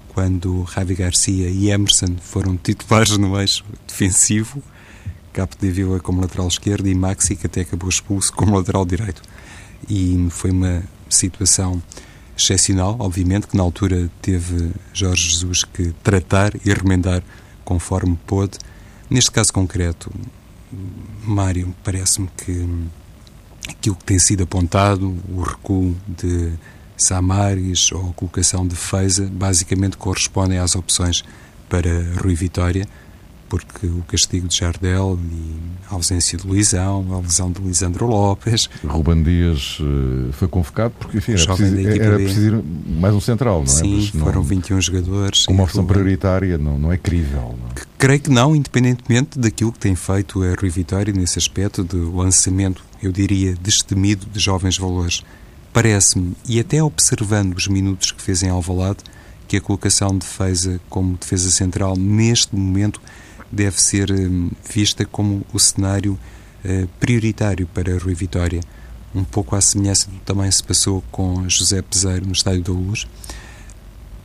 [0.10, 4.62] quando Javi Garcia e Emerson foram titulares no eixo defensivo,
[5.34, 9.22] Capo de Vila como lateral esquerdo e Maxi, que até acabou expulso, como lateral direito.
[9.90, 11.82] E foi uma situação
[12.38, 17.24] excepcional, obviamente, que na altura teve Jorge Jesus que tratar e remendar
[17.66, 18.60] conforme pôde.
[19.10, 20.12] Neste caso concreto,
[21.24, 22.68] Mário, parece-me que
[23.70, 26.52] aquilo que tem sido apontado, o recuo de
[26.98, 31.24] Samaris ou a colocação de Feiza, basicamente correspondem às opções
[31.70, 31.90] para
[32.22, 32.88] Rui Vitória,
[33.50, 35.56] porque o castigo de Jardel e
[35.90, 38.70] a ausência de Luizão, a lesão de Lisandro Lopes.
[38.84, 42.64] Ruban Dias uh, foi convocado porque enfim, era, preciso, era preciso ir
[43.00, 43.68] mais um central, não é?
[43.68, 45.48] Sim, foram 21 jogadores.
[45.48, 47.56] Uma opção prioritária não, não é crível.
[47.60, 47.86] Não é?
[47.98, 52.84] Creio que não, independentemente daquilo que tem feito a Rui Vitória nesse aspecto de lançamento,
[53.04, 55.24] eu diria, destemido de jovens valores.
[55.72, 59.00] Parece-me, e até observando os minutos que fez em Alvalade,
[59.48, 63.02] que a colocação de defesa como defesa central neste momento
[63.52, 66.18] deve ser hum, vista como o cenário
[66.66, 68.62] uh, prioritário para Rui Vitória.
[69.14, 72.72] Um pouco à semelhança do que também se passou com José Peseiro no Estádio da
[72.72, 73.08] Luz.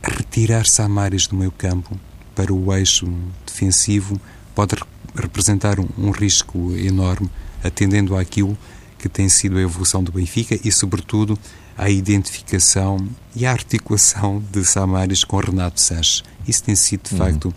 [0.01, 1.99] Retirar Samares do meio campo
[2.33, 3.07] para o eixo
[3.45, 4.19] defensivo
[4.55, 4.75] pode
[5.15, 7.29] representar um, um risco enorme,
[7.63, 8.57] atendendo àquilo
[8.97, 11.37] que tem sido a evolução do Benfica e, sobretudo,
[11.77, 16.23] a identificação e a articulação de Samaris com Renato Sanches.
[16.45, 17.17] Isso tem sido, de uhum.
[17.17, 17.53] facto,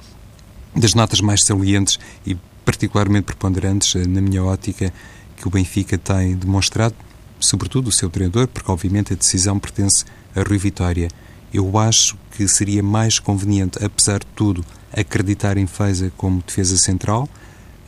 [0.76, 4.92] das notas mais salientes e particularmente preponderantes, eh, na minha ótica,
[5.36, 6.94] que o Benfica tem demonstrado,
[7.40, 10.04] sobretudo o seu treinador, porque obviamente a decisão pertence
[10.36, 11.08] a Rui Vitória.
[11.52, 17.28] Eu acho que seria mais conveniente, apesar de tudo, acreditar em Feza como defesa central,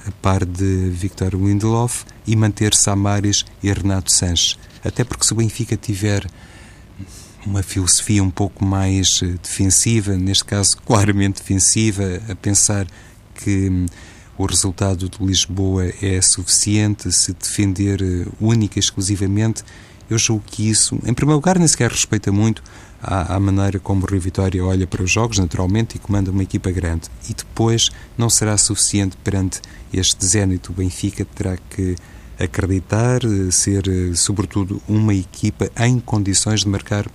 [0.07, 4.59] a par de Victor Lindelof e manter Samaris e Renato Sanches.
[4.85, 6.27] Até porque se o Benfica tiver
[7.47, 12.87] uma filosofia um pouco mais eh, defensiva, neste caso claramente defensiva, a pensar
[13.35, 13.87] que hum,
[14.37, 19.63] o resultado de Lisboa é suficiente se defender eh, única e exclusivamente,
[20.09, 22.63] eu julgo que isso, em primeiro lugar, nem sequer respeita muito
[23.05, 26.43] à, à maneira como o Rio Vitória olha para os jogos, naturalmente, e comanda uma
[26.43, 27.09] equipa grande.
[27.29, 29.61] E depois não será suficiente perante
[29.93, 31.97] este zénito Benfica, terá que
[32.39, 37.07] acreditar, ser, sobretudo, uma equipa em condições de marcar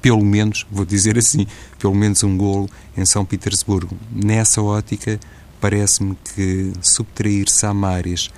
[0.00, 1.46] pelo menos, vou dizer assim,
[1.78, 3.96] pelo menos um golo em São Petersburgo.
[4.10, 5.20] Nessa ótica,
[5.60, 8.30] parece-me que subtrair Samaris,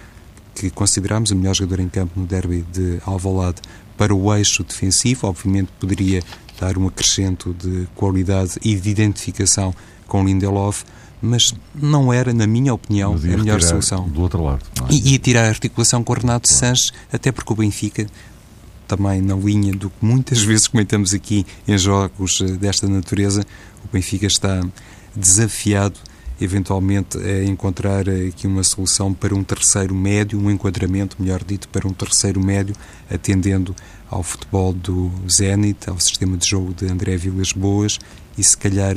[0.54, 3.62] que consideramos o melhor jogador em campo no derby de Alvalade,
[3.96, 6.22] para o eixo defensivo, obviamente poderia
[6.60, 9.74] dar um acrescento de qualidade e de identificação
[10.06, 10.84] com Lindelof,
[11.20, 14.08] mas não era, na minha opinião, a melhor solução.
[14.08, 14.64] Do outro lado.
[14.88, 14.92] É?
[14.92, 16.60] E, e tirar a articulação com o Renato claro.
[16.60, 18.06] Sanches, até porque o Benfica,
[18.88, 23.46] também na linha do que muitas vezes comentamos aqui em jogos eh, desta natureza,
[23.84, 24.60] o Benfica está
[25.14, 25.98] desafiado
[26.42, 31.86] eventualmente a encontrar aqui uma solução para um terceiro médio, um enquadramento, melhor dito, para
[31.86, 32.74] um terceiro médio,
[33.10, 33.74] atendendo
[34.10, 37.98] ao futebol do Zenit, ao sistema de jogo de André Vilas Boas
[38.36, 38.96] e se calhar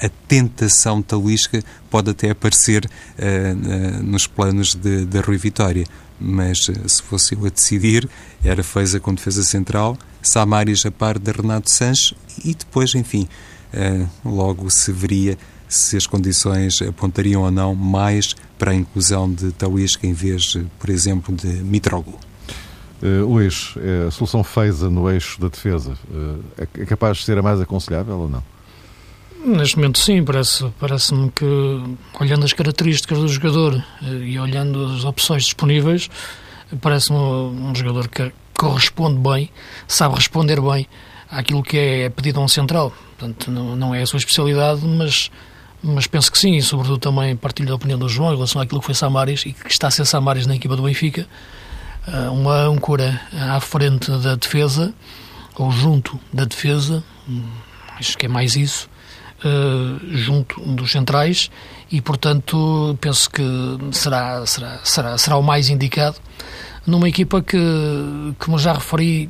[0.00, 5.84] a tentação talisca pode até aparecer uh, uh, nos planos de, da Rui Vitória,
[6.20, 8.08] mas se fosse eu a decidir,
[8.42, 13.28] era Feza com defesa central, Samaris a par de Renato Sanches e depois, enfim,
[14.24, 20.06] logo se veria se as condições apontariam ou não mais para a inclusão de Talisca
[20.06, 22.18] em vez, por exemplo, de Mitroglou.
[23.00, 23.74] Uh, Luís,
[24.08, 28.18] a solução FEISA no eixo da defesa uh, é capaz de ser a mais aconselhável
[28.18, 28.42] ou não?
[29.44, 31.44] Neste momento sim, parece-me parece que
[32.20, 36.10] olhando as características do jogador uh, e olhando as opções disponíveis,
[36.80, 39.48] parece-me um, um, jogador que corresponde bem,
[39.86, 40.88] sabe responder bem
[41.30, 42.92] àquilo que é pedido a um central.
[43.16, 45.30] Portanto, não, não é a sua especialidade, mas
[45.82, 48.80] mas penso que sim, e sobretudo também partilho da opinião do João em relação àquilo
[48.80, 51.26] que foi Samaris e que está a ser Samaris na equipa do Benfica.
[52.06, 54.94] Eh, uma âncora à frente da defesa,
[55.56, 57.42] ou junto da defesa, hum,
[57.98, 58.88] acho que é mais isso,
[59.44, 61.50] uh, junto dos centrais,
[61.90, 63.42] e portanto penso que
[63.92, 66.16] será, será, será, será o mais indicado
[66.86, 67.58] numa equipa que,
[68.38, 69.28] como já referi,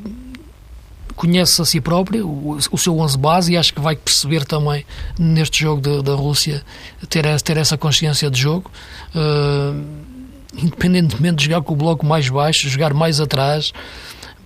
[1.18, 4.86] conhece a si própria, o, o, seu 11 base, e acho que vai perceber também
[5.18, 6.62] neste jogo de, da Rússia
[7.08, 8.70] ter, ter essa consciência de jogo.
[9.14, 9.84] Uh,
[10.56, 13.72] independentemente de jogar com o bloco mais baixo, jogar mais atrás,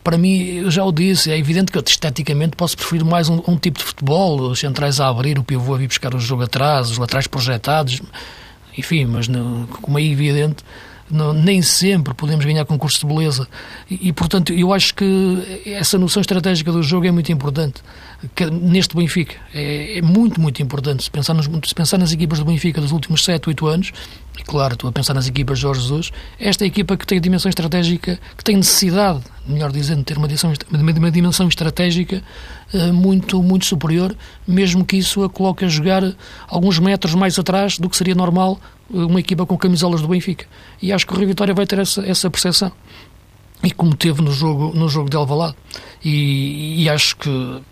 [0.02, 3.40] para mim, eu já o disse, é evidente que eu esteticamente posso preferir mais um,
[3.46, 6.42] um, tipo de futebol, os centrais a abrir, o pivô a vir buscar o jogo
[6.42, 8.00] atrás, os laterais projetados,
[8.76, 10.64] enfim, mas não, como é evidente,
[11.12, 13.46] não, nem sempre podemos ganhar concursos de beleza.
[13.90, 17.82] E, e, portanto, eu acho que essa noção estratégica do jogo é muito importante.
[18.34, 19.34] Que, neste Benfica.
[19.52, 21.02] É, é, muito, muito importante.
[21.02, 23.92] Se pensar, nos, se pensar nas equipas do Benfica dos últimos 7, 8 anos,
[24.38, 27.06] e claro, estou a pensar nas equipas de Jorge Jesus, esta é a equipa que
[27.06, 32.22] tem a dimensão estratégica, que tem necessidade, melhor dizendo, ter uma dimensão, uma dimensão estratégica
[32.72, 34.14] uh, muito, muito superior,
[34.46, 36.02] mesmo que isso a coloque a jogar
[36.48, 40.44] alguns metros mais atrás do que seria normal uma equipa com camisolas do Benfica.
[40.80, 42.70] E acho que o Rio Vitória vai ter essa, essa percepção.
[43.62, 45.54] E como teve no jogo, no jogo de Alvalade.
[46.04, 47.62] E, e acho que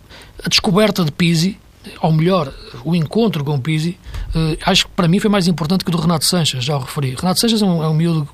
[0.43, 1.59] a descoberta de Pizzi,
[2.01, 2.53] ou melhor,
[2.85, 3.99] o encontro com o Pizzi,
[4.35, 6.81] uh, acho que para mim foi mais importante que o do Renato Sanches, já o
[6.81, 7.15] referi.
[7.15, 8.29] Renato Sanches é um, é um miúdo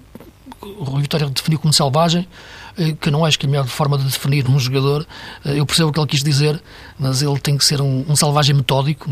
[0.78, 2.65] o Rio Vitória definiu como selvagem, eh,
[3.00, 5.06] que não acho que a melhor forma de definir um jogador.
[5.44, 6.60] Eh, eu percebo o que ele quis dizer,
[6.98, 9.10] mas ele tem que ser um, um selvagem metódico,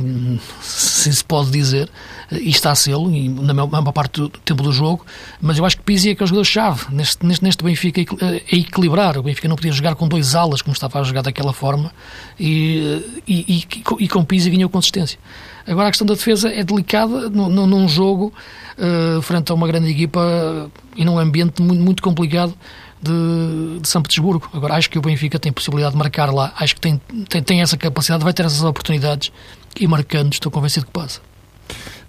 [0.60, 1.88] se se pode dizer,
[2.30, 3.10] eh, e está a sê-lo,
[3.42, 5.04] na maior parte do tempo do jogo.
[5.40, 8.56] Mas eu acho que Pizzi é que é o jogador-chave neste, neste, neste Benfica, é
[8.56, 9.16] equilibrar.
[9.16, 11.92] O Benfica não podia jogar com dois alas, como estava a jogar daquela forma,
[12.38, 15.18] e, e, e, e com Pizzi ganhou consistência.
[15.66, 18.32] Agora a questão da defesa é delicada num jogo
[18.76, 22.54] uh, frente a uma grande equipa e num ambiente muito, muito complicado
[23.04, 24.48] de, de, São Petersburgo.
[24.52, 27.60] Agora, acho que o Benfica tem possibilidade de marcar lá, acho que tem, tem, tem
[27.60, 29.30] essa capacidade, vai ter essas oportunidades
[29.78, 31.20] e marcando, estou convencido que passa.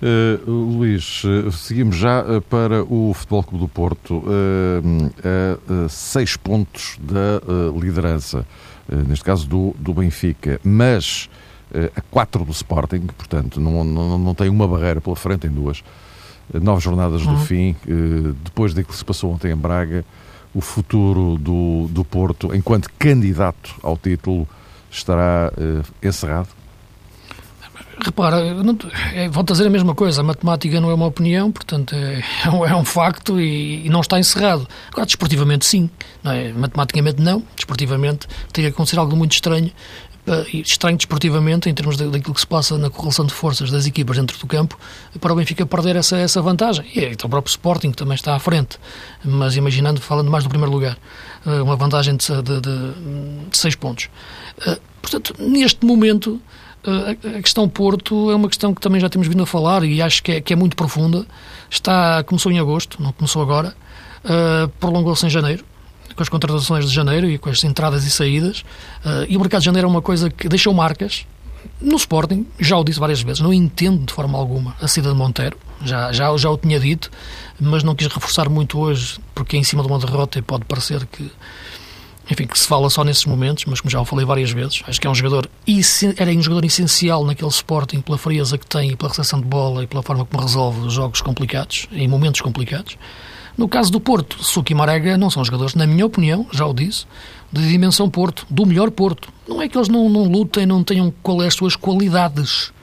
[0.01, 4.23] Uh, Luís, uh, seguimos já uh, para o Futebol Clube do Porto,
[5.23, 7.41] a seis pontos da
[7.79, 8.45] liderança,
[9.07, 11.29] neste caso do, do Benfica, mas
[11.95, 15.83] a quatro do Sporting, portanto não, não, não tem uma barreira pela frente, tem duas.
[16.53, 17.33] Nove jornadas uhum.
[17.33, 17.75] do fim,
[18.43, 20.05] depois daquilo que se passou ontem em Braga,
[20.55, 24.47] o futuro do, do Porto, enquanto candidato ao título,
[24.89, 26.47] estará uh, encerrado?
[28.03, 28.77] Repara, não,
[29.13, 32.49] é, vou dizer a mesma coisa, a matemática não é uma opinião, portanto é, é,
[32.49, 34.67] um, é um, facto e, e, não está encerrado.
[34.91, 35.89] Agora, desportivamente sim,
[36.23, 36.53] não é?
[36.53, 39.71] matematicamente não, desportivamente teria que acontecer algo muito estranho
[40.53, 44.37] estranho desportivamente, em termos daquilo que se passa na correlação de forças das equipas dentro
[44.39, 44.77] do campo,
[45.19, 46.85] para o Benfica perder essa, essa vantagem.
[46.95, 48.77] E então o próprio Sporting que também está à frente,
[49.23, 50.97] mas imaginando, falando mais do primeiro lugar,
[51.45, 54.09] uh, uma vantagem de, de, de, seis pontos.
[54.59, 56.41] Uh, portanto, neste momento,
[56.87, 60.21] a questão Porto é uma questão que também já temos vindo a falar e acho
[60.21, 61.25] que é, que é muito profunda.
[61.67, 63.75] Está, começou em agosto, não começou agora,
[64.79, 65.65] prolongou-se em janeiro
[66.15, 68.61] com as contratações de janeiro e com as entradas e saídas.
[69.03, 71.25] Uh, e o mercado de janeiro é uma coisa que deixou marcas.
[71.81, 75.15] No Sporting, já o disse várias vezes, não entendo de forma alguma a saída de
[75.15, 77.09] Monteiro, já, já, já o tinha dito,
[77.59, 81.29] mas não quis reforçar muito hoje, porque em cima de uma derrota pode parecer que,
[82.29, 85.01] enfim, que se fala só nesses momentos, mas como já o falei várias vezes, acho
[85.01, 85.49] que é um jogador,
[86.17, 89.83] era um jogador essencial naquele Sporting pela frieza que tem e pela recepção de bola
[89.83, 92.95] e pela forma como resolve os jogos complicados, em momentos complicados.
[93.57, 96.73] No caso do Porto, Suki e Marega não são jogadores, na minha opinião, já o
[96.73, 97.05] disse,
[97.51, 99.29] de dimensão Porto, do melhor Porto.
[99.47, 102.73] Não é que eles não, não lutem, não tenham qual é as suas qualidades.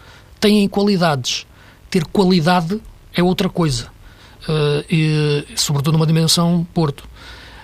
[0.40, 1.46] Têm qualidades.
[1.90, 2.80] Ter qualidade
[3.14, 3.88] é outra coisa.
[4.48, 7.02] Uh, e, sobretudo numa dimensão Porto.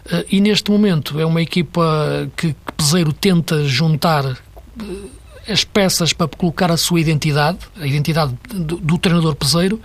[0.06, 5.10] Uh, e neste momento é uma equipa que, que Peseiro tenta juntar uh,
[5.48, 9.80] as peças para colocar a sua identidade, a identidade do, do treinador Peseiro,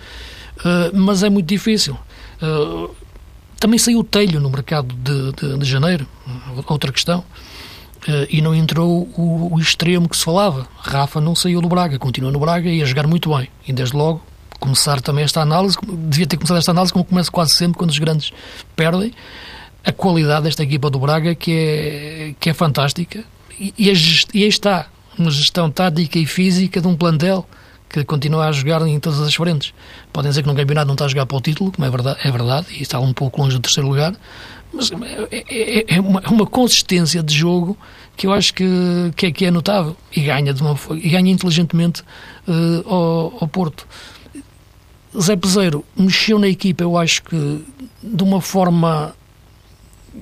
[0.92, 1.96] mas é muito difícil.
[3.58, 6.06] Também saiu o telho no mercado de, de, de janeiro,
[6.66, 7.24] outra questão.
[8.06, 10.68] Uh, e não entrou o, o, extremo que se falava.
[10.78, 13.48] Rafa não saiu do Braga, continua no Braga e a jogar muito bem.
[13.66, 14.20] E desde logo
[14.60, 17.98] começar também esta análise, devia ter começado esta análise como começa quase sempre quando os
[17.98, 18.30] grandes
[18.76, 19.12] perdem,
[19.84, 23.24] a qualidade desta equipa do Braga que é, que é fantástica.
[23.58, 23.94] E, e, a,
[24.34, 24.86] e aí está,
[25.18, 27.46] uma gestão tática e física de um plantel
[27.94, 29.72] que continua a jogar em todas as frentes.
[30.12, 32.18] Podem dizer que no campeonato não está a jogar para o título, como é verdade,
[32.24, 34.12] é verdade e está um pouco longe do terceiro lugar,
[34.72, 34.90] mas
[35.30, 37.78] é, é, é, uma, é uma, consistência de jogo
[38.16, 38.66] que eu acho que,
[39.14, 42.02] que, é, que é notável e ganha, de uma, e ganha inteligentemente
[42.48, 43.86] uh, ao, ao Porto.
[45.16, 47.64] Zé Peseiro mexeu na equipa, eu acho que
[48.02, 49.14] de uma forma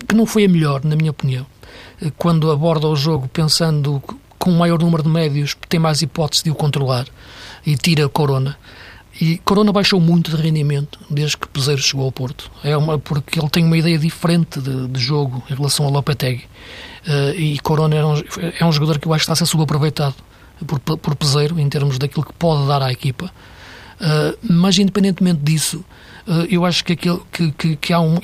[0.06, 1.46] que não foi a melhor, na minha opinião.
[2.18, 4.02] Quando aborda o jogo pensando
[4.38, 7.06] com um maior número de médios, tem mais hipótese de o controlar
[7.64, 8.56] e tira corona.
[9.20, 12.50] e Corona baixou muito de rendimento desde que Peseiro chegou ao Porto.
[12.62, 16.44] É uma, porque ele tem uma ideia diferente de, de jogo em relação ao Lopetegui.
[17.06, 18.22] Uh, e Corona é um,
[18.60, 20.14] é um jogador que eu acho que está a ser subaproveitado
[20.66, 23.30] por, por Peseiro em termos daquilo que pode dar à equipa.
[24.00, 25.84] Uh, mas independentemente disso,
[26.26, 28.18] uh, eu acho que, aquilo, que, que, que há, um,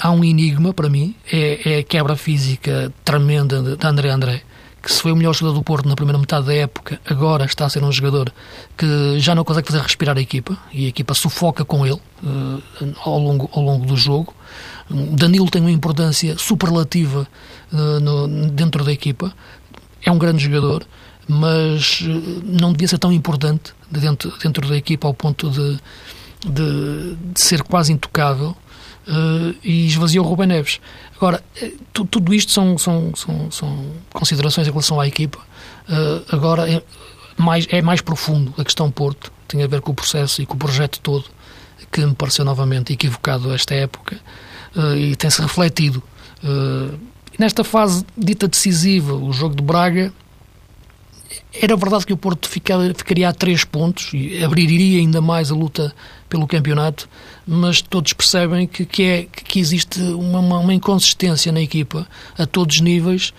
[0.00, 4.42] há um enigma para mim, é, é a quebra física tremenda de, de André André
[4.84, 7.64] que se foi o melhor jogador do Porto na primeira metade da época, agora está
[7.64, 8.30] a ser um jogador
[8.76, 12.62] que já não consegue fazer respirar a equipa e a equipa sufoca com ele uh,
[13.00, 14.34] ao, longo, ao longo do jogo.
[14.90, 17.26] Danilo tem uma importância superlativa
[17.72, 19.32] uh, no, dentro da equipa,
[20.04, 20.86] é um grande jogador,
[21.26, 25.78] mas uh, não devia ser tão importante dentro, dentro da equipa ao ponto de,
[26.46, 28.54] de, de ser quase intocável
[29.08, 30.80] uh, e esvaziou o Rubem Neves.
[31.16, 35.38] Agora, eh, tudo isto são, são, são, são, considerações em relação à equipa.
[35.88, 36.82] Uh, agora, é
[37.36, 40.54] mais, é mais profundo a questão Porto, tem a ver com o processo e com
[40.54, 41.24] o projeto todo,
[41.90, 44.16] que me pareceu novamente equivocado esta época
[44.76, 46.02] uh, e tem-se refletido.
[47.38, 50.12] nesta fase dita decisiva, o jogo de Braga
[51.52, 55.94] era verdade que o Porto ficaria a três pontos e abriria ainda mais a luta
[56.28, 57.08] pelo campeonato,
[57.46, 62.44] mas todos percebem que, que, é, que existe uma, uma, uma, inconsistência na equipa a
[62.44, 63.32] todos os níveis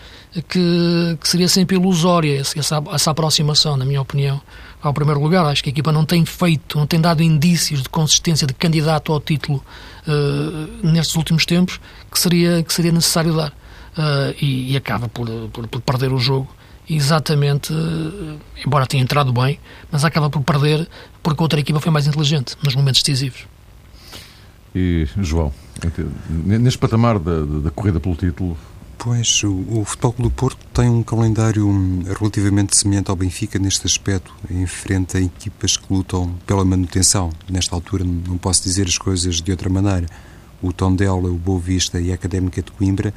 [0.47, 4.41] que, que seria sempre ilusória essa, essa, aproximação, na minha opinião,
[4.81, 5.45] ao primeiro lugar.
[5.45, 9.11] Acho que a equipa não tem feito, não tem dado indícios de consistência de candidato
[9.11, 9.63] ao título
[10.07, 11.79] uh, nestes últimos tempos
[12.11, 13.51] que seria, que seria necessário dar.
[13.97, 16.49] Uh, e, e, acaba por, por, por perder o jogo
[16.89, 19.59] exatamente, eh, embora tenha entrado bem,
[19.91, 20.87] mas acaba por perder
[21.21, 23.45] porque a outra equipa foi mais inteligente nos momentos decisivos.
[24.73, 25.53] E, João,
[26.29, 28.57] neste patamar da, da corrida pelo título,
[28.97, 33.85] Pois, o, o Futebol do Porto tem um calendário hum, relativamente semelhante ao Benfica neste
[33.85, 37.29] aspecto, em frente a equipas que lutam pela manutenção.
[37.47, 40.07] Nesta altura não posso dizer as coisas de outra maneira.
[40.61, 43.13] O Tondela, o Boa Vista e a Académica de Coimbra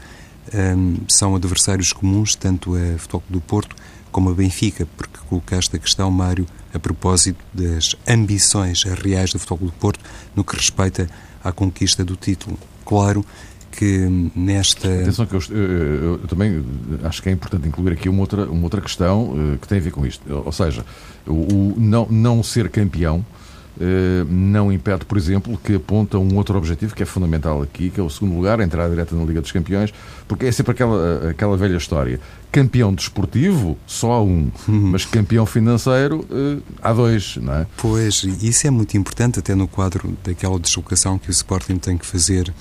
[0.55, 3.77] um, são adversários comuns, tanto a Futebol do Porto
[4.11, 9.69] como a Benfica, porque colocaste a questão, Mário, a propósito das ambições reais do Futebol
[9.69, 10.01] do Porto
[10.35, 11.09] no que respeita
[11.43, 12.59] à conquista do título.
[12.85, 13.25] Claro
[13.71, 14.89] que nesta.
[14.89, 16.65] Atenção, que eu, eu, eu, também
[17.05, 19.81] acho que é importante incluir aqui uma outra, uma outra questão uh, que tem a
[19.81, 20.23] ver com isto.
[20.33, 20.85] Ou seja,
[21.27, 23.25] o, o não, não ser campeão
[24.29, 28.03] não impede, por exemplo, que aponta um outro objetivo que é fundamental aqui, que é
[28.03, 29.93] o segundo lugar, a entrada direta na Liga dos Campeões,
[30.27, 32.21] porque é sempre aquela, aquela velha história.
[32.51, 34.91] Campeão desportivo, só há um, uhum.
[34.91, 37.67] mas campeão financeiro, eh, há dois, não é?
[37.77, 42.07] Pois, isso é muito importante, até no quadro daquela deslocação que o Sporting tem que
[42.07, 42.53] fazer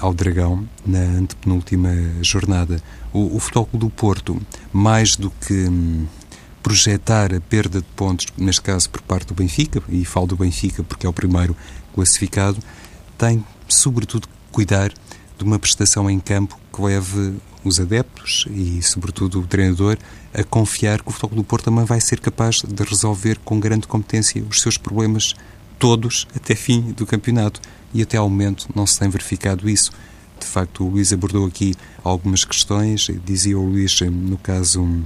[0.00, 1.90] ao Dragão na antepenúltima
[2.22, 2.80] jornada.
[3.12, 4.40] O, o Futebol do Porto,
[4.72, 6.06] mais do que hum,
[6.64, 10.82] projetar a perda de pontos, neste caso por parte do Benfica, e falo do Benfica
[10.82, 11.54] porque é o primeiro
[11.94, 12.58] classificado,
[13.18, 14.90] tem, sobretudo, cuidar
[15.36, 19.98] de uma prestação em campo que leve os adeptos e, sobretudo, o treinador
[20.32, 23.86] a confiar que o Futebol do Porto também vai ser capaz de resolver com grande
[23.86, 25.34] competência os seus problemas
[25.78, 27.60] todos até fim do campeonato.
[27.92, 29.92] E até ao momento não se tem verificado isso.
[30.40, 33.08] De facto, o Luís abordou aqui algumas questões.
[33.24, 35.04] Dizia o Luís, no caso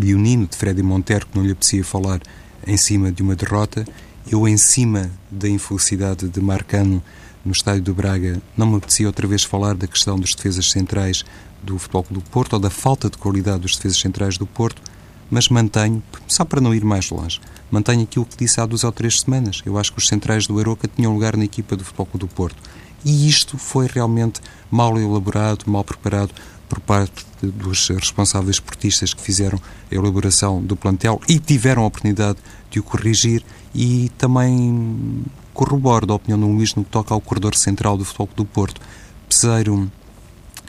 [0.00, 2.20] leonino de Freddy Montero, que não lhe apetecia falar
[2.66, 3.86] em cima de uma derrota.
[4.30, 7.02] Eu, em cima da infelicidade de Marcano
[7.44, 11.24] no estádio do Braga, não me apetecia outra vez falar da questão dos defesas centrais
[11.62, 14.82] do Futebol Clube do Porto ou da falta de qualidade dos defesas centrais do Porto,
[15.30, 18.92] mas mantenho, só para não ir mais longe, mantenho aquilo que disse há duas ou
[18.92, 19.62] três semanas.
[19.64, 22.34] Eu acho que os centrais do Aroca tinham lugar na equipa do Futebol Clube do
[22.34, 22.56] Porto.
[23.04, 26.32] E isto foi realmente mal elaborado, mal preparado
[26.68, 32.38] por parte dos responsáveis esportistas que fizeram a elaboração do plantel e tiveram a oportunidade
[32.70, 33.42] de o corrigir
[33.74, 35.24] e também
[35.54, 38.80] corroboro da opinião do Luís no que toca ao corredor central do Futebol do Porto.
[39.28, 39.90] Peseiro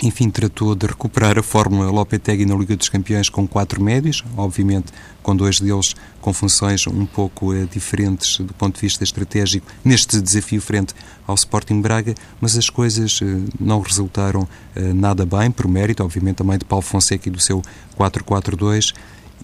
[0.01, 4.91] enfim, tratou de recuperar a fórmula Lopetegui na Liga dos Campeões com quatro médios, obviamente
[5.23, 10.21] com dois deles com funções um pouco eh, diferentes do ponto de vista estratégico neste
[10.21, 10.93] desafio frente
[11.25, 13.25] ao Sporting Braga, mas as coisas eh,
[13.59, 17.61] não resultaram eh, nada bem, por mérito, obviamente, também de Paulo Fonseca e do seu
[17.97, 18.93] 4-4-2.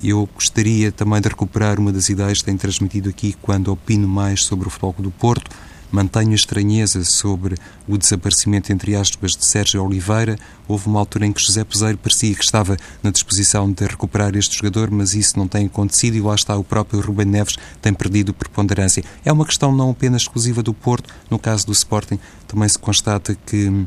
[0.03, 4.43] Eu gostaria também de recuperar uma das ideias que tenho transmitido aqui quando opino mais
[4.43, 5.49] sobre o futebol do Porto,
[5.93, 7.55] Mantenho a estranheza sobre
[7.87, 10.39] o desaparecimento, entre aspas, de Sérgio Oliveira.
[10.67, 14.57] Houve uma altura em que José Peseiro parecia que estava na disposição de recuperar este
[14.57, 18.33] jogador, mas isso não tem acontecido e lá está o próprio Rubem Neves tem perdido
[18.33, 19.03] preponderância.
[19.23, 22.17] É uma questão não apenas exclusiva do Porto, no caso do Sporting
[22.47, 23.85] também se constata que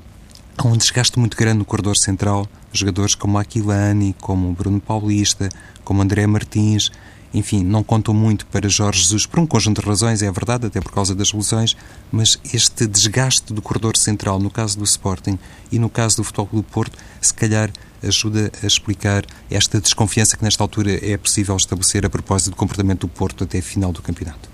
[0.57, 2.47] há um desgaste muito grande no corredor central.
[2.73, 5.49] Jogadores como Aquilani, como Bruno Paulista,
[5.83, 6.93] como André Martins,
[7.37, 10.81] enfim, não contam muito para Jorge Jesus por um conjunto de razões, é verdade, até
[10.81, 11.77] por causa das lesões,
[12.11, 15.39] mas este desgaste do corredor central, no caso do Sporting
[15.71, 17.71] e no caso do Futebol Clube Porto, se calhar
[18.03, 23.01] ajuda a explicar esta desconfiança que nesta altura é possível estabelecer a propósito do comportamento
[23.01, 24.49] do Porto até a final do campeonato.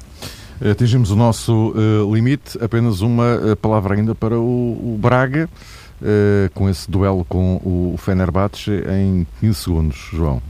[0.60, 5.48] Atingimos o nosso uh, limite, apenas uma uh, palavra ainda para o, o Braga,
[6.00, 10.40] uh, com esse duelo com o Fenerbahçe em 15 segundos, João.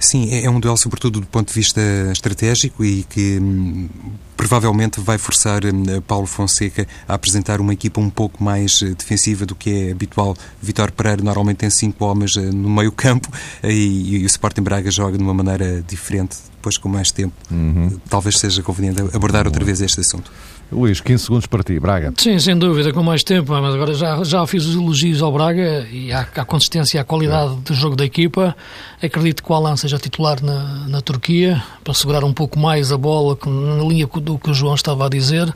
[0.00, 1.80] Sim, é, é um duelo sobretudo do ponto de vista
[2.10, 3.86] estratégico e que hum,
[4.34, 9.44] provavelmente vai forçar hum, Paulo Fonseca a apresentar uma equipa um pouco mais eh, defensiva
[9.44, 10.34] do que é habitual.
[10.62, 13.28] Vitor Pereira normalmente tem cinco homens eh, no meio campo
[13.62, 17.34] e, e o Sporting Braga joga de uma maneira diferente, depois com mais tempo.
[17.50, 18.00] Uhum.
[18.08, 20.32] Talvez seja conveniente abordar outra vez este assunto.
[20.72, 22.12] Luís, 15 segundos para ti, Braga.
[22.16, 25.86] Sim, sem dúvida, com mais tempo, mas agora já, já fiz os elogios ao Braga
[25.90, 28.56] e à, à consistência e à qualidade do jogo da equipa.
[29.02, 32.96] Acredito que o Alan seja titular na, na Turquia, para segurar um pouco mais a
[32.96, 35.52] bola, na linha do que o João estava a dizer,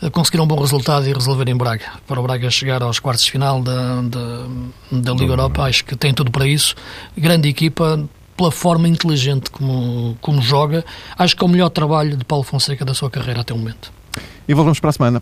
[0.00, 1.86] eh, conseguir um bom resultado e resolver em Braga.
[2.06, 4.46] Para o Braga chegar aos quartos de final da, da,
[4.92, 6.76] da Liga Europa, acho que tem tudo para isso.
[7.18, 10.84] Grande equipa, pela forma inteligente como, como joga,
[11.18, 14.01] acho que é o melhor trabalho de Paulo Fonseca da sua carreira até o momento
[14.46, 15.20] e voltamos para a semana.